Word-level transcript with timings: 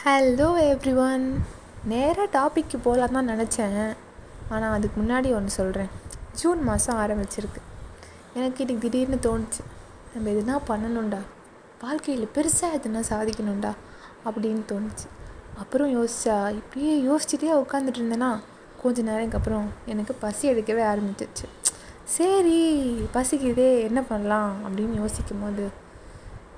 Hello 0.00 0.48
every 0.62 0.92
one 1.04 1.24
நேராக 1.90 2.26
டாபிக்கு 2.34 2.76
போகலான்னு 2.84 3.16
தான் 3.16 3.30
நினச்சேன். 3.30 3.78
ஆனால் 4.52 4.74
அதுக்கு 4.76 4.96
முன்னாடி 5.00 5.28
ஒன்று 5.36 5.52
சொல்கிறேன் 5.56 5.88
ஜூன் 6.40 6.60
மாதம் 6.68 6.98
ஆரம்பிச்சிருக்கு. 7.04 7.60
எனக்கு 8.36 8.60
இன்னைக்கு 8.64 8.82
திடீர்னு 8.84 9.18
தோணுச்சு. 9.26 9.62
நம்ம 10.12 10.30
எதுனா 10.34 10.58
பண்ணணும்டா. 10.70 11.20
வாழ்க்கையில் 11.82 12.32
பெருசாக 12.36 12.78
எதுனா 12.78 13.02
சாதிக்கணும்டா 13.10 13.72
அப்படின்னு 14.26 14.62
தோணுச்சு. 14.72 15.08
அப்புறம் 15.62 15.90
யோசிச்சா 15.96 16.36
இப்படியே 16.60 16.94
யோசிச்சுட்டே 17.08 17.52
உட்காந்துட்டு 17.64 18.02
இருந்தேன்னா 18.02 18.30
கொஞ்ச 18.84 19.02
நேரத்துக்கு 19.10 19.40
அப்புறம் 19.42 19.68
எனக்கு 19.94 20.14
பசி 20.24 20.46
எடுக்கவே 20.54 20.86
ஆரம்பிச்சிச்சு 20.92 21.46
சரி 22.16 22.58
பசிக்குதே 23.18 23.70
என்ன 23.90 24.00
பண்ணலாம் 24.02 24.52
அப்படின்னு 24.66 24.96
யோசிக்கும் 25.02 25.44
போது 25.44 25.66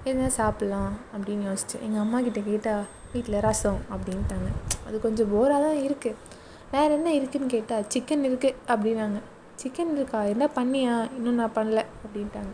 எதுனா 0.08 0.30
சாப்பிட்லாம் 0.42 0.94
அப்படின்னு 1.14 1.44
யோசித்தேன் 1.52 1.86
எங்கள் 1.88 2.04
அம்மா 2.06 2.20
கிட்டே 2.20 2.42
கேட்டால் 2.50 2.86
வீட்டில் 3.12 3.38
ரசம் 3.48 3.80
அப்படின்ட்டாங்க. 3.94 4.48
அது 4.86 4.96
கொஞ்சம் 5.06 5.30
போராக 5.34 5.60
தான் 5.66 5.78
இருக்குது 5.86 6.18
வேறு 6.72 6.92
என்ன 6.96 7.10
இருக்குதுன்னு 7.18 7.54
கேட்டால் 7.56 7.86
சிக்கன் 7.92 8.26
இருக்குது 8.28 8.58
அப்படின்னாங்க. 8.72 9.20
சிக்கன் 9.62 9.94
இருக்கா? 9.96 10.20
என்ன 10.32 10.44
பண்ணியா? 10.58 10.92
இன்னும் 11.16 11.40
நான் 11.40 11.56
பண்ணல 11.56 11.80
அப்படின்ட்டாங்க. 12.04 12.52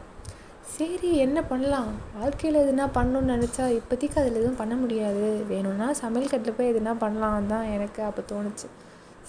சரி 0.77 1.11
என்ன 1.24 1.38
பண்ணலாம்? 1.42 1.91
வாழ்க்கையில் 2.16 2.62
எதுனா 2.62 2.87
பண்ணணும்னு 2.97 3.34
நினச்சா 3.34 3.66
இப்போதைக்கு 3.78 4.16
அதில் 4.20 4.41
எதுவும் 4.41 4.61
பண்ண 4.62 4.74
முடியாது. 4.77 5.27
வேணும்னா 5.52 5.88
சமையல் 6.02 6.33
கட்டில் 6.33 6.56
போய் 6.59 6.73
எதுனா 6.73 6.95
பண்ணலாம் 7.05 7.50
தான் 7.52 7.66
எனக்கு 7.75 8.02
அப்போ 8.02 8.25
தோணுச்சு. 8.33 8.69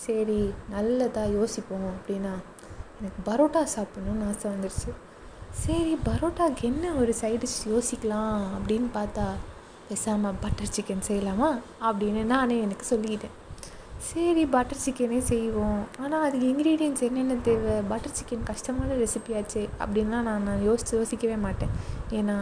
சரி 0.06 0.40
நல்லதாக 0.70 1.36
யோசிப்போம் 1.38 1.90
அப்படின்னா 1.94 2.34
எனக்கு 3.00 3.22
பரோட்டா 3.30 3.62
சாப்பிட்ணுன்னு 3.76 4.28
ஆசை 4.30 4.48
வந்துடுச்சு 4.52 4.92
சரி 5.64 5.94
பரோட்டாக்கு 6.08 6.64
என்ன 6.70 6.94
ஒரு 7.02 7.14
சைடு 7.22 7.48
யோசிக்கலாம் 7.74 8.42
அப்படின்னு 8.58 8.90
பார்த்தா 8.94 9.28
பேசாமல் 9.90 10.40
பட்டர் 10.44 10.74
சிக்கன் 10.76 11.06
செய்யலாமா? 11.10 11.50
அப்படின்னு 11.88 12.24
நானே 12.34 12.56
எனக்கு 12.66 12.86
சொல்லிக்கிட்டேன். 12.90 13.36
சரி 14.10 14.46
பட்டர் 14.46 14.82
சிக்கனே 14.86 15.20
செய்வோம். 15.30 15.82
ஆனால் 16.04 16.24
அதுக்கு 16.26 16.48
இன்க்ரீடியன்ஸ் 16.54 17.02
என்னென்ன 17.08 17.36
தேவை? 17.48 17.76
பட்டர் 17.92 18.16
சிக்கன் 18.18 18.48
கஷ்டமான 18.50 18.98
ரெசிபியாச்சு 19.04 19.62
அப்படின்லாம் 19.84 20.28
நான் 20.30 20.46
நான் 20.50 20.66
யோசித்து 20.70 20.98
யோசிக்கவே 20.98 21.38
மாட்டேன். 21.46 21.74
ஏன்னா 22.20 22.36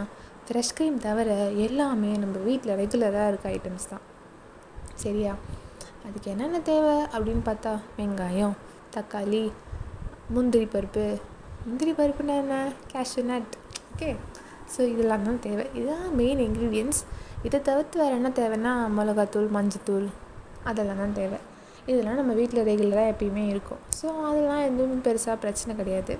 ஃப்ரெஷ் 0.48 0.74
க்ரீம் 0.78 0.98
தவிர 1.06 1.28
எல்லாமே 1.66 2.10
நம்ம 2.22 2.36
வீட்டில் 2.48 2.78
ரெகுலராக 2.82 3.30
இருக்க 3.30 3.46
ஐட்டம்ஸ் 3.56 3.88
தான். 3.92 4.04
சரியா? 5.04 5.32
அதுக்கு 6.06 6.28
என்னென்ன 6.30 6.60
தேவை? 6.60 6.96
அப்படின்னு 7.14 7.42
பார்த்தா 7.50 7.72
வெங்காயம் 7.98 8.56
தக்காளி 8.96 9.44
முந்திரி 10.34 10.66
பருப்பு. 10.74 11.06
முந்திரி 11.66 11.92
பருப்புனா 11.92 12.36
என்ன? 12.42 12.56
கேஷ்யூ 12.92 13.24
நட் 13.32 13.54
ஓகே 13.92 14.10
ஸோ 14.74 14.80
இதெல்லாம் 14.92 15.26
தான் 15.28 15.40
தேவை. 15.40 15.64
இதுதான் 15.74 16.14
மெயின் 16.14 16.38
இன்க்ரீடியன்ஸ் 16.38 17.00
இதை 17.46 17.58
தவிர்த்து 17.68 17.96
வேறு 18.02 18.14
என்ன 18.20 18.30
தேவைன்னா 18.40 18.72
மிளகாத்தூள் 18.98 19.52
மஞ்சத்தூள் 19.56 20.08
அதெல்லாம் 20.70 21.02
தான் 21.02 21.16
தேவை. 21.20 21.38
இதெல்லாம் 21.90 22.18
நம்ம 22.20 22.32
வீட்டில் 22.40 22.66
ரெகுலராக 22.70 23.12
எப்பயுமே 23.12 23.44
இருக்கும். 23.52 23.82
ஸோ 23.98 24.06
அதெல்லாம் 24.28 24.64
எதுவும் 24.68 25.04
பெருசாக 25.06 25.36
பிரச்சனை 25.44 25.72
கிடையாது. 25.80 26.14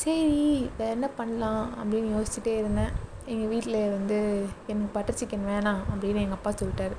சரி 0.00 0.70
வேறு 0.78 0.94
என்ன 0.96 1.08
பண்ணலாம் 1.20 1.64
அப்படின்னு 1.80 2.10
யோசிச்சுட்டே 2.16 2.54
இருந்தேன். 2.60 2.92
எங்கள் 3.32 3.50
வீட்டில் 3.52 3.78
வந்து 3.96 4.18
எனக்கு 4.70 4.90
பட்டர் 4.96 5.18
சிக்கன் 5.20 5.48
வேணாம் 5.50 5.82
அப்படின்னு 5.92 6.22
எங்கள் 6.24 6.38
அப்பா 6.38 6.52
சொல்லிட்டாரு. 6.60 6.96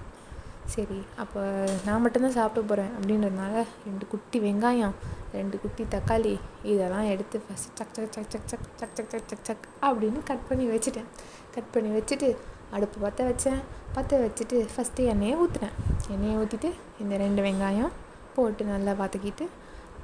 சரி 0.73 0.99
அப்போ 1.21 1.41
நான் 1.85 2.03
மட்டும்தான் 2.03 2.37
சாப்பிட 2.37 2.61
போகிறேன் 2.67 2.91
அப்படின்றதுனால 2.97 3.63
ரெண்டு 3.87 4.05
குட்டி 4.11 4.39
வெங்காயம் 4.45 4.95
ரெண்டு 5.37 5.55
குட்டி 5.63 5.83
தக்காளி 5.95 6.33
இதெல்லாம் 6.71 7.07
எடுத்து 7.13 7.37
ஃபஸ்ட்டு 7.45 7.75
சக் 7.79 7.93
சக் 7.97 8.13
சக் 8.15 8.31
சக் 8.33 8.47
சக் 8.51 8.67
சக் 8.79 8.95
சக் 8.97 9.11
சக் 9.13 9.29
சக் 9.31 9.45
சக் 9.49 9.65
அப்படின்னு 9.87 10.21
கட் 10.29 10.47
பண்ணி 10.49 10.65
வச்சுட்டேன். 10.73 11.09
கட் 11.55 11.71
பண்ணி 11.73 11.91
வச்சுட்டு 11.97 12.29
அடுப்பு 12.71 12.99
பற்ற 12.99 13.23
வச்சேன். 13.23 13.61
பற்ற 13.93 14.17
வச்சுட்டு 14.17 14.67
ஃபஸ்ட்டு 14.75 15.05
எண்ணெயை 15.05 15.35
ஊற்றுனேன் 15.37 15.75
எண்ணெயை 16.09 16.37
ஊற்றிட்டு 16.37 16.69
இந்த 16.99 17.17
ரெண்டு 17.17 17.41
வெங்காயம் 17.41 17.91
போட்டு 18.35 18.63
நல்லா 18.63 18.91
வதக்கிட்டு 18.91 19.45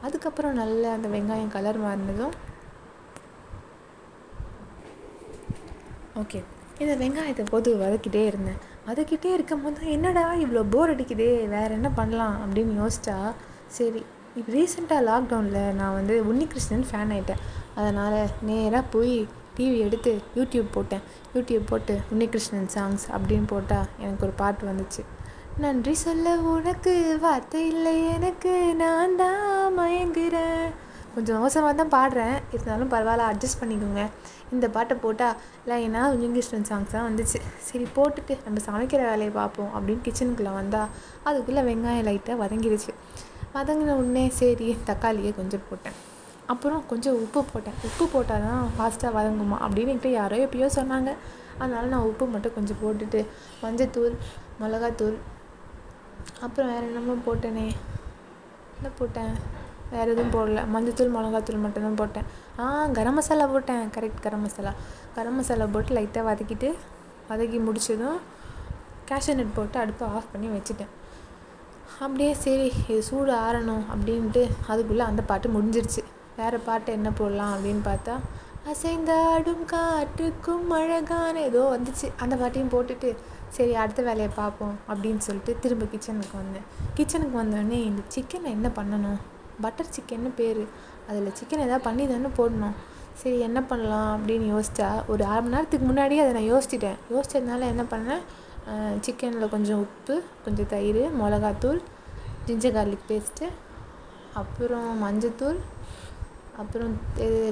அதுக்கப்புறம் 0.02 0.54
நல்லா 0.54 0.94
அந்த 0.94 1.08
வெங்காயம் 1.08 1.48
கலர் 1.48 1.78
மாறினதும் 1.78 2.36
ஓகே 6.16 6.40
இந்த 6.80 6.94
வெங்காயத்தை 6.96 7.44
போது 7.50 7.78
வதக்கிட்டே 7.78 8.26
இருந்தேன். 8.26 8.60
வதக்கிட்டே 8.88 9.34
இருக்கும் 9.34 9.62
போது 9.62 9.92
என்னடா 9.92 10.34
இவ்வளோ 10.34 10.64
போர் 10.70 10.94
அடிக்குதே 10.94 11.48
வேறு 11.48 11.74
என்ன 11.74 11.90
பண்ணலாம் 11.90 12.36
அப்படின்னு 12.44 12.74
யோசிச்சா 12.82 13.16
சரி 13.68 14.02
இப்போ 14.36 14.52
ரீசெண்டாக 14.52 15.02
லாக்டவுனில் 15.04 15.76
நான் 15.76 15.94
வந்து 15.94 16.16
உன்னிகிருஷ்ணன் 16.26 16.86
ஃபேன் 16.90 17.12
ஆகிட்டேன் 17.12 17.42
அதனால் 17.76 18.18
நேராக 18.42 18.84
போய் 18.92 19.16
டிவி 19.58 19.78
எடுத்து 19.88 20.12
யூடியூப் 20.38 20.68
போட்டேன். 20.78 21.04
யூடியூப் 21.36 21.70
போட்டு 21.70 21.94
உன்னிகிருஷ்ணன் 22.14 22.72
சாங்ஸ் 22.76 23.06
அப்படின்னு 23.18 23.48
போட்டால் 23.54 23.88
எனக்கு 24.04 24.26
ஒரு 24.28 24.36
பாட்டு 24.42 24.66
வந்துச்சு. 24.72 25.04
நன்றி 25.64 25.94
சொல்ல 26.06 26.34
உனக்கு 26.56 26.92
வார்த்தை 27.22 27.62
இல்லை 27.74 27.94
எனக்கு 28.16 28.52
நான் 28.82 29.16
தான் 29.22 29.46
மயங்குறேன். 29.78 30.68
கொஞ்சம் 31.14 31.40
மோசமாக 31.44 31.74
தான் 31.80 31.94
பாடுறேன். 31.96 32.36
இருந்தாலும் 32.54 32.92
பரவாயில்ல 32.92 33.30
அட்ஜஸ்ட் 33.32 33.60
பண்ணிக்கோங்க. 33.62 34.04
இந்த 34.56 34.66
பாட்டை 34.76 34.96
போட்டால் 35.06 35.38
லைனா 35.70 36.02
உன்னிகிருஷ்ணன் 36.16 36.68
சாங்ஸ் 36.70 36.94
தான் 36.96 37.08
வந்துச்சு. 37.08 37.40
சரி 37.70 37.88
போட்டுட்டு 37.96 38.36
நம்ம 38.46 38.62
சமைக்கிற 38.68 39.02
வேலையை 39.12 39.32
பார்ப்போம் 39.40 39.72
அப்படின்னு 39.78 40.06
கிச்சனுக்குள்ளே 40.08 40.54
வந்தால் 40.60 40.92
அதுக்குள்ளே 41.30 41.64
வெங்காயம் 41.70 42.08
லைட்டாக 42.10 42.38
வதங்கிடுச்சு 42.44 42.94
வதங்கின 43.56 43.96
உடனே 44.02 44.26
சரி 44.42 44.70
தக்காளியை 44.92 45.34
கொஞ்சம் 45.40 45.66
போட்டேன். 45.70 45.98
அப்புறம் 46.52 46.84
கொஞ்சம் 46.90 47.18
உப்பு 47.24 47.40
போட்டேன். 47.44 47.78
உப்பு 47.88 48.06
போட்டால் 48.14 48.46
தான் 48.48 48.68
ஃபாஸ்ட்டாக 48.76 49.12
வதங்குமா? 49.18 49.58
அப்படின்னு 49.66 49.92
என்கிட்ட 49.94 50.12
யாரோ 50.12 50.36
எப்பயோ 50.46 50.68
சொன்னாங்க. 50.80 51.12
அதனால் 51.60 51.92
நான் 51.94 52.08
உப்பு 52.10 52.26
மட்டும் 52.34 52.56
கொஞ்சம் 52.58 52.80
போட்டுட்டு 52.84 53.22
மஞ்சத்தூள் 53.64 54.16
மிளகாத்தூள் 54.62 55.18
அப்புறம் 56.46 56.70
வேறு 56.74 56.86
என்னமோ 56.90 57.16
போட்டேனே. 57.28 57.66
என்ன 58.78 58.90
போட்டேன்? 59.00 59.34
வேறு 59.92 60.12
எதுவும் 60.14 60.34
போடல. 60.36 60.62
மஞ்சத்தூள் 60.74 61.14
மிளகாத்தூள் 61.18 61.64
மட்டும்தான் 61.66 62.00
போட்டேன். 62.02 62.28
ஆ 62.60 62.86
கரம் 62.98 63.18
மசாலா 63.20 63.46
போட்டேன். 63.46 63.86
கரெக்ட் 63.96 64.24
கரம் 64.26 64.42
மசாலா. 64.42 64.74
கரம் 65.16 65.36
மசாலா 65.36 65.68
போட்டு 65.76 65.96
லைட்டாக 65.98 66.28
வதக்கிட்டு 66.30 66.70
வதக்கி 67.30 67.60
முடிச்சதும் 67.68 68.20
கேஷ்யூ 69.10 69.36
நட் 69.36 69.56
போட்டு 69.56 69.80
அடுப்பை 69.80 70.06
ஆஃப் 70.08 70.32
பண்ணி 70.32 70.48
வச்சுட்டேன். 70.48 70.92
அப்படியே 72.04 72.34
சரி 72.44 72.68
இது 72.88 73.04
சூடு 73.04 73.34
ஆறணும் 73.34 73.86
அப்படின்ட்டு 73.94 74.44
அதுக்குள்ளே 74.68 75.04
அந்த 75.12 75.22
பாட்டு 75.22 75.50
முடிஞ்சிருச்சு. 75.50 76.02
வேறு 76.38 76.58
பாட்டு 76.66 76.90
என்ன 76.98 77.10
போடலாம் 77.20 77.54
அப்படின்னு 77.56 77.84
பார்த்தா 77.88 78.16
அசைந்தாடும் 78.72 79.64
காற்றுக்கும் 79.72 80.68
அழகான 80.78 81.36
ஏதோ 81.50 81.62
வந்துச்சு. 81.76 82.08
அந்த 82.24 82.34
பாட்டையும் 82.42 82.72
போட்டுட்டு 82.74 83.10
சரி 83.56 83.74
அடுத்த 83.82 84.02
வேலையை 84.08 84.30
பார்ப்போம் 84.40 84.76
அப்படின்னு 84.90 85.22
சொல்லிட்டு 85.28 85.54
திரும்ப 85.64 85.86
கிச்சனுக்கு 85.94 86.36
வந்தேன். 86.42 86.66
கிச்சனுக்கு 86.98 87.36
வந்தோடனே 87.42 87.80
இந்த 87.90 88.02
சிக்கனை 88.16 88.50
என்ன 88.58 88.70
பண்ணணும்? 88.80 89.20
பட்டர் 89.64 89.94
சிக்கன்னு 89.96 90.32
பேர். 90.40 90.64
அதில் 91.10 91.36
சிக்கன் 91.40 91.64
எதாவது 91.66 91.86
பண்ணி 91.88 92.06
தானே 92.12 92.30
போடணும். 92.40 92.76
சரி 93.22 93.38
என்ன 93.48 93.60
பண்ணலாம் 93.70 94.12
அப்படின்னு 94.16 94.48
யோசித்தா 94.56 94.90
ஒரு 95.12 95.24
அரை 95.30 95.40
மணி 95.44 95.54
நேரத்துக்கு 95.56 95.86
முன்னாடியே 95.92 96.22
அதை 96.24 96.34
நான் 96.38 96.52
யோசிச்சிட்டேன். 96.54 97.00
யோசிச்சதுனால 97.14 97.70
என்ன 97.74 97.86
பண்ணேன்? 97.94 98.22
சிக்கனில் 99.06 99.54
கொஞ்சம் 99.56 99.82
உப்பு 99.86 100.16
கொஞ்சம் 100.46 100.70
தயிர் 100.74 101.02
மிளகாத்தூள் 101.22 101.80
ஜிஞ்சர் 102.48 102.76
கார்லிக் 102.78 103.08
பேஸ்ட்டு 103.12 103.48
அப்புறம் 104.42 104.90
மஞ்சத்தூள் 105.04 105.60
அப்புறம் 106.62 106.94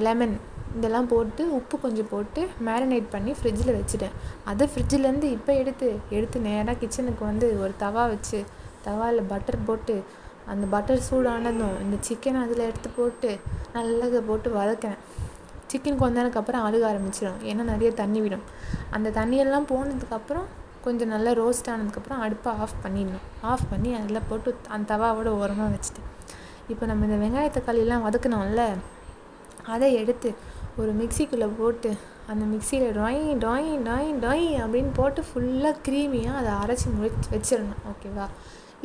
லெமன் 0.08 0.36
இதெல்லாம் 0.78 1.08
போட்டு 1.08 1.44
உப்பு 1.58 1.76
கொஞ்சம் 1.80 2.08
போட்டு 2.12 2.42
மேரினேட் 2.68 3.08
பண்ணி 3.12 3.32
ஃப்ரிட்ஜில் 3.40 3.76
வச்சுட்டேன். 3.80 4.16
அதை 4.52 4.70
ஃப்ரிட்ஜிலேருந்து 4.72 5.28
இப்போ 5.38 5.52
எடுத்து 5.62 5.88
எடுத்து 6.18 6.40
நேராக 6.40 6.76
கிச்சனுக்கு 6.82 7.24
வந்து 7.32 7.48
ஒரு 7.64 7.74
தவா 7.84 8.04
வச்சு 8.14 8.40
தவாவில் 8.88 9.30
பட்டர் 9.34 9.66
போட்டு 9.68 9.96
அந்த 10.54 10.66
பட்டர் 10.74 11.06
சூடானதும் 11.10 11.78
இந்த 11.84 11.98
சிக்கனை 12.08 12.40
அதில் 12.46 12.66
எடுத்து 12.70 12.90
போட்டு 12.98 13.30
நல்லா 13.74 14.20
போட்டு 14.30 14.50
வதக்கினேன். 14.58 15.02
சிக்கன் 15.72 16.02
கொஞ்ச 16.02 16.16
நேரத்துக்கு 16.18 16.42
அப்புறம் 16.42 16.66
அழுக 16.66 16.84
ஆரம்பிச்சிடும். 16.92 17.40
ஏன்னா 17.52 17.64
நிறைய 17.72 17.92
தண்ணி 18.02 18.20
விடும். 18.26 18.44
அந்த 18.96 19.10
தண்ணியெல்லாம் 19.20 19.70
போனதுக்கப்புறம் 19.72 20.46
கொஞ்சம் 20.86 21.12
நல்லா 21.14 21.32
ரோஸ்ட் 21.42 21.70
ஆனதுக்கப்புறம் 21.74 22.22
அடுப்பை 22.26 22.52
ஆஃப் 22.64 22.76
பண்ணிடணும். 22.84 23.26
ஆஃப் 23.52 23.66
பண்ணி 23.70 23.92
அதில் 24.02 24.28
போட்டு 24.30 24.56
அந்த 24.76 24.86
தவாவோட 24.96 25.30
ஓரமாக 25.42 25.70
வச்சுட்டேன். 25.76 26.10
இப்போ 26.74 26.86
நம்ம 26.90 27.06
இந்த 27.08 27.18
வெங்காய 27.24 27.48
வதக்கினோம்ல 28.06 28.64
அதை 29.74 29.88
எடுத்து 30.02 30.30
ஒரு 30.82 30.92
மிக்சிக்குள்ளே 31.00 31.48
போட்டு 31.60 31.92
அந்த 32.32 32.44
மிக்சியில் 32.52 32.94
டாய் 33.00 33.24
டாய் 33.46 33.70
டாய் 33.88 34.10
டாய் 34.26 34.48
அப்படின்னு 34.64 34.92
போட்டு 35.00 35.22
ஃபுல்லாக 35.28 35.76
க்ரீமியாக 35.88 36.40
அதை 36.40 36.52
அரைச்சி 36.62 36.88
முடிச்சு 36.98 37.30
வச்சிடணும். 37.36 37.82
ஓகேவா 37.92 38.26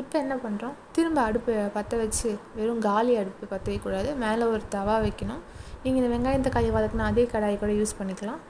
இப்போ 0.01 0.17
என்ன 0.25 0.35
பண்ணுறோம் 0.45 0.75
திரும்ப 0.97 1.19
அடுப்பு 1.29 1.55
பற்ற 1.77 1.97
வச்சு 2.03 2.29
வெறும் 2.59 2.83
காலி 2.89 3.13
அடுப்பு 3.23 3.45
பற்ற 3.53 3.67
வைக்கக்கூடாது. 3.71 4.11
மேலே 4.25 4.45
ஒரு 4.55 4.63
தவா 4.77 4.97
வைக்கணும். 5.07 5.43
நீங்கள் 5.83 6.01
இந்த 6.03 6.11
வெங்காயம் 6.15 6.47
தக்காளி 6.47 6.71
வதக்கினா 6.77 7.09
அதே 7.13 7.25
கடாயை 7.33 7.57
கூட 7.63 7.73
யூஸ் 7.81 7.99
பண்ணிக்கலாம். 8.01 8.41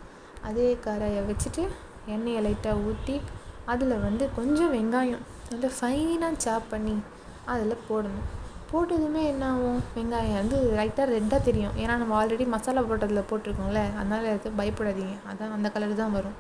அதே 0.49 0.69
கடாயை 0.87 1.23
வச்சுட்டு 1.31 1.65
எண்ணெயை 2.15 2.43
லைட்டாக 2.47 2.85
ஊற்றி 2.89 3.17
அதில் 3.73 3.97
வந்து 4.07 4.25
கொஞ்சம் 4.37 4.73
வெங்காயம் 4.77 5.25
நல்லா 5.51 5.71
ஃபைனாக 5.79 6.43
சாப் 6.45 6.71
பண்ணி 6.75 6.95
அதில் 7.53 7.83
போடணும். 7.89 8.29
போட்டதுமே 8.71 9.23
என்ன 9.33 9.45
ஆகும்? 9.53 9.79
வெங்காயம் 9.95 10.37
வந்து 10.41 10.57
லைட்டாக 10.79 11.07
ரெட்டாக 11.15 11.41
தெரியும். 11.47 11.75
ஏன்னா 11.83 11.95
நம்ம 12.03 12.15
ஆல்ரெடி 12.19 12.45
மசாலா 12.55 12.83
போட்டதில் 12.91 13.29
போட்டிருக்கோம்ல 13.31 13.81
அதனால் 14.01 14.27
எதுவும் 14.35 14.59
பயப்படாதீங்க. 14.61 15.15
அதான் 15.31 15.55
அந்த 15.57 15.69
கலர் 15.75 15.95
தான் 16.03 16.15
வரும். 16.19 16.37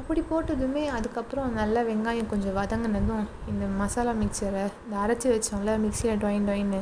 அப்படி 0.00 0.20
போட்டதுமே 0.30 0.82
அதுக்கப்புறம் 0.96 1.48
நல்லா 1.60 1.80
வெங்காயம் 1.90 2.30
கொஞ்சம் 2.32 2.56
வதங்கினதும் 2.58 3.24
இந்த 3.52 3.64
மசாலா 3.80 4.12
மிக்சரை 4.22 4.64
இந்த 4.84 4.96
அரைச்சி 5.04 5.28
வச்சோம்ல 5.32 5.72
மிக்சியில் 5.84 6.20
டொயின் 6.24 6.48
டொயின்னு 6.50 6.80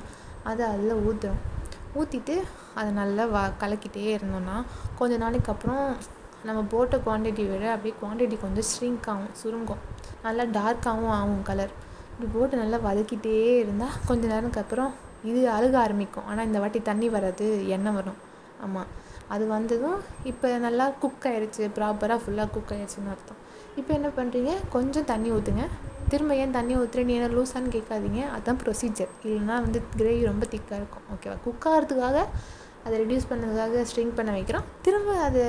அதை 0.51 0.65
அதில் 0.75 1.03
ஊற்றுறோம் 1.07 1.41
ஊற்றிட்டு 2.01 2.35
அதை 2.79 2.91
நல்லா 3.01 3.25
வ 3.35 3.39
கலக்கிட்டே 3.63 4.11
இருந்தோம்னா 4.17 4.57
கொஞ்ச 4.99 5.17
நாளைக்கு 5.25 5.51
அப்புறம் 5.55 5.85
நம்ம 6.49 6.61
போட்ட 6.73 6.97
குவான்டிட்டி 7.07 7.45
விட 7.51 7.65
அப்படியே 7.75 7.95
குவான்டிட்டி 8.03 8.37
கொஞ்சம் 8.45 8.69
ஷ்ரிங்க் 8.73 9.09
ஆகும் 9.13 9.33
சுருங்கும். 9.41 9.81
நல்லா 10.27 10.45
டார்க்காகவும் 10.59 11.15
ஆகும் 11.21 11.43
கலர் 11.51 11.73
இப்படி 12.19 12.37
போட்டு 12.37 12.57
நல்லா 12.61 12.79
வதக்கிட்டே 12.87 13.35
இருந்தால் 13.63 13.99
கொஞ்ச 14.07 14.23
நேரத்துக்கு 14.31 14.63
அப்புறம் 14.63 14.93
இது 15.31 15.41
அழுக 15.57 15.75
ஆரம்பிக்கும். 15.83 16.25
ஆனால் 16.31 16.47
இந்த 16.49 16.59
வாட்டி 16.63 16.81
தண்ணி 16.89 17.09
வராது 17.17 17.47
எண்ணெய் 17.75 17.95
வரும். 17.99 18.17
ஆமாம் 18.65 18.89
அது 19.35 19.45
வந்ததும் 19.53 19.99
இப்போ 20.31 20.49
நல்லா 20.65 20.87
குக் 21.03 21.27
ஆயிடுச்சு 21.31 21.65
ப்ராப்பராக 21.77 22.19
ஃபுல்லாக 22.23 22.49
குக் 22.55 22.73
ஆயிடுச்சுன்னு 22.77 23.13
அர்த்தம். 23.15 23.41
இப்போ 23.81 23.93
என்ன 23.99 24.11
பண்ணுறீங்க 24.19 24.53
கொஞ்சம் 24.75 25.09
தண்ணி 25.13 25.31
ஊற்றுங்க 25.37 25.65
திரும்ப 26.13 26.35
ஏன் 26.43 26.57
தண்ணி 26.59 26.75
ஊற்றுற 26.81 27.05
நீ 27.09 27.15
என்ன 27.21 27.31
லூஸான்னு 27.37 27.75
கேட்காதீங்க. 27.77 28.21
அதுதான் 28.35 28.61
ப்ரொசீஜர் 28.65 29.15
இல்லைனா 29.25 29.57
வந்து 29.69 29.83
கிரேவி 30.01 30.23
ரொம்ப 30.33 30.45
திக்காக 30.55 30.81
இருக்கும். 30.83 31.07
ஓகேவா 31.15 31.39
குக் 31.47 31.69
ஆகிறதுக்காக 31.73 32.19
அதை 32.85 32.95
ரெடியூஸ் 33.05 33.31
பண்ணதுக்காக 33.31 33.87
ஸ்ட்ரிங் 33.91 34.15
பண்ண 34.19 34.31
வைக்கிறோம். 34.39 34.69
திரும்ப 34.87 35.19
அது 35.29 35.43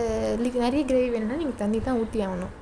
நிறைய 0.65 0.83
கிரேவி 0.91 1.09
வேணும்னா 1.15 1.41
நீங்கள் 1.43 1.61
தண்ணி 1.63 1.81
தான் 1.89 2.01
ஊற்றி 2.03 2.21
ஆகணும். 2.29 2.55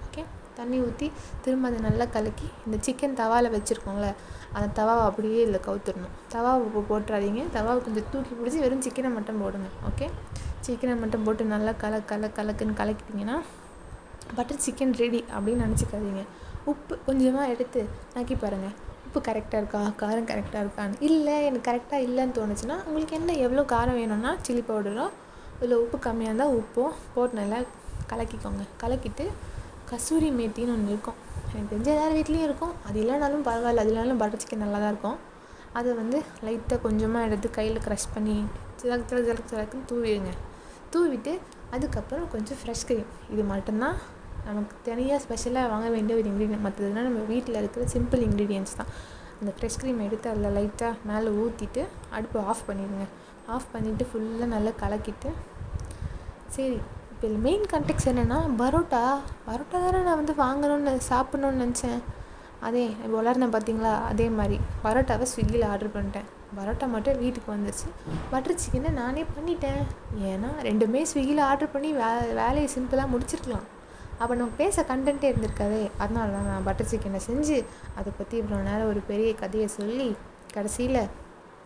தண்ணி 0.59 0.77
ஊற்றி 0.85 1.07
திரும்ப 1.45 1.69
அதை 1.69 1.79
நல்லா 1.87 2.05
கலக்கி 2.15 2.47
இந்த 2.65 2.77
சிக்கன் 2.85 3.15
தவாவில் 3.21 3.53
வச்சுருக்கோம்ல 3.55 4.09
அந்த 4.55 4.67
தவாவை 4.79 5.03
அப்படியே 5.09 5.39
இதில் 5.45 5.65
கவுத்துடணும். 5.67 6.13
தவாவை 6.33 6.81
போட்டுறாதீங்க. 6.91 7.41
தவாவை 7.55 7.79
கொஞ்சம் 7.85 8.09
தூக்கி 8.13 8.33
பிடிச்சி 8.39 8.59
வெறும் 8.65 8.83
சிக்கனை 8.87 9.11
மட்டும் 9.17 9.41
போடுங்க 9.43 9.69
ஓகே 9.89 10.07
சிக்கனை 10.65 10.95
மட்டும் 11.03 11.25
போட்டு 11.27 11.43
நல்லா 11.53 11.71
கல 11.83 12.01
கல 12.11 12.29
கலக்குன்னு 12.37 12.79
கலக்கிட்டிங்கன்னா 12.81 13.37
பட்டர் 14.37 14.63
சிக்கன் 14.65 14.93
ரெடி 15.01 15.19
அப்படின்னு 15.35 15.65
நினச்சிக்காதீங்க. 15.65 16.23
உப்பு 16.71 16.93
கொஞ்சமாக 17.07 17.51
எடுத்து 17.53 17.81
நக்கி 18.15 18.35
பாருங்கள் 18.43 18.75
உப்பு 19.07 19.19
கரெக்டாக 19.27 19.59
இருக்கா? 19.61 19.81
காரம் 20.01 20.27
கரெக்டாக 20.31 20.63
இருக்கான்னு. 20.63 20.97
இல்லை 21.09 21.35
எனக்கு 21.49 21.67
கரெக்டாக 21.69 22.05
இல்லைன்னு 22.07 22.35
தோணுச்சுன்னா 22.37 22.77
உங்களுக்கு 22.87 23.15
என்ன 23.19 23.35
எவ்வளோ 23.45 23.63
காரம் 23.75 23.99
வேணும்னா 23.99 24.31
சில்லி 24.47 24.63
பவுடரோ 24.69 25.05
இல்லை 25.65 25.77
உப்பு 25.83 25.97
கம்மியாக 26.07 26.31
இருந்தால் 26.31 26.55
உப்பும் 26.59 26.97
போட்டு 27.13 27.39
நல்லா 27.41 27.59
கலக்கிக்கோங்க. 28.11 28.63
கலக்கிட்டு 28.81 29.25
கசூரி 29.91 30.29
மேத்தின்னு 30.39 30.73
ஒன்று 30.75 30.91
இருக்கும். 30.93 31.17
எனக்கு 31.49 31.69
தெரிஞ்ச 31.71 31.89
எல்லார் 31.95 32.15
வீட்லேயும் 32.17 32.47
இருக்கும். 32.49 32.73
அது 32.87 32.97
இல்லைனாலும் 33.03 33.45
பரவாயில்ல. 33.49 33.83
அது 33.83 33.91
இல்லைனாலும் 33.91 34.21
பட்டர் 34.21 34.41
சிக்கன் 34.43 34.63
நல்லா 34.65 34.79
தான் 34.83 34.91
இருக்கும். 34.93 35.17
அதை 35.79 35.89
வந்து 36.01 36.17
லைட்டாக 36.45 36.79
கொஞ்சமாக 36.85 37.27
எடுத்து 37.27 37.47
கையில் 37.57 37.79
க்ரஷ் 37.85 38.09
பண்ணி 38.15 38.35
சிலக்கு 38.79 39.07
சிலக்கு 39.09 39.29
சிலக்கு 39.29 39.51
சிலக்குன்னு 39.53 39.87
தூவிடுங்க. 39.91 40.31
தூவிட்டு 40.93 41.33
அதுக்கப்புறம் 41.75 42.27
கொஞ்சம் 42.33 42.59
ஃப்ரெஷ் 42.59 42.85
க்ரீம் 42.89 43.09
இது 43.33 43.43
மட்டும்தான் 43.53 43.97
நமக்கு 44.47 44.75
தனியாக 44.87 45.19
ஸ்பெஷலாக 45.23 45.71
வாங்க 45.71 45.87
வேண்டிய 45.95 46.17
ஒரு 46.19 46.27
இன்க்ரீடியன்ட் 46.31 46.65
மற்றதுனால் 46.67 47.07
நம்ம 47.07 47.23
வீட்டில் 47.31 47.59
இருக்கிற 47.61 47.85
சிம்பிள் 47.93 48.21
இன்க்ரீடியன்ஸ் 48.27 48.77
தான். 48.79 48.91
அந்த 49.39 49.51
ஃப்ரெஷ் 49.55 49.79
க்ரீம் 49.81 49.99
எடுத்து 50.07 50.27
அதில் 50.33 50.55
லைட்டாக 50.57 50.93
மேலே 51.09 51.31
ஊற்றிட்டு 51.41 51.81
அடுப்பு 52.17 52.37
ஆஃப் 52.51 52.63
பண்ணிடுங்க. 52.69 53.07
ஆஃப் 53.55 53.67
பண்ணிவிட்டு 53.73 54.05
ஃபுல்லாக 54.11 54.49
நல்லா 54.55 54.71
கலக்கிட்டு 54.83 55.31
சரி 56.55 56.79
இப்போ 57.17 57.37
மெயின் 57.45 57.63
கண்டெக்ஸ் 57.71 58.07
என்னென்னா 58.09 58.35
பரோட்டா. 58.59 58.99
பரோட்டா 59.45 59.77
தானே 59.83 59.99
நான் 60.07 60.19
வந்து 60.19 60.33
வாங்கணும்னு 60.41 60.91
சாப்பிட்ணுன்னு 61.07 61.61
நினச்சேன். 61.61 62.01
அதே 62.67 62.83
வளர்ந்தேன் 63.15 63.53
பார்த்தீங்களா 63.55 63.93
அதே 64.09 64.27
மாதிரி. 64.39 64.57
பரோட்டாவை 64.83 65.25
ஸ்விக்கியில் 65.31 65.65
ஆர்டர் 65.69 65.91
பண்ணிட்டேன். 65.95 66.27
பரோட்டா 66.57 66.85
மட்டும் 66.93 67.17
வீட்டுக்கு 67.23 67.49
வந்துருச்சு 67.53 67.87
பட்டர் 68.33 68.61
சிக்கனை 68.63 68.91
நானே 68.99 69.23
பண்ணிட்டேன். 69.37 69.81
ஏன்னா 70.31 70.51
ரெண்டுமே 70.67 71.01
ஸ்விக்கியில் 71.11 71.43
ஆர்டர் 71.49 71.73
பண்ணி 71.75 71.91
வே 72.01 72.11
வேலையை 72.41 72.67
சிம்பிளாக 72.75 73.11
முடிச்சிருக்கலாம். 73.13 73.65
அப்போ 74.21 74.33
நம்ம 74.41 74.57
பேச 74.61 74.85
கண்டென்ட்டே 74.91 75.31
இருந்திருக்காதே. 75.31 75.83
அதனால 76.03 76.29
தான் 76.37 76.49
நான் 76.51 76.67
பட்டர் 76.69 76.91
சிக்கனை 76.93 77.21
செஞ்சு 77.29 77.59
அதை 77.99 78.09
பற்றி 78.19 78.37
இவ்வளோ 78.43 78.63
நேரம் 78.69 78.91
ஒரு 78.93 79.03
பெரிய 79.11 79.31
கதையை 79.43 79.69
சொல்லி 79.79 80.09
கடைசியில் 80.57 81.03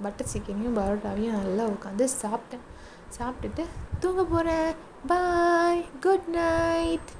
பட்டர் 0.06 0.34
சிக்கனையும் 0.36 0.80
பரோட்டாவையும் 0.82 1.40
நல்லா 1.42 1.66
உட்காந்து 1.76 2.08
சாப்பிட்டேன். 2.22 2.66
சாப்பிட்டுட்டு 3.18 3.64
தூங்க 4.00 4.22
போகிறேன் 4.26 4.72
பாய் 5.08 5.82
குட் 6.02 6.30
நைட் 6.36 7.12